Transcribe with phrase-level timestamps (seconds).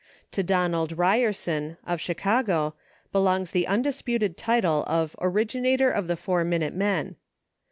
[0.31, 2.73] To Donald Ryerson, of Chicago,
[3.11, 7.17] belongs the un disputed title of Originator of the Four Minute Men.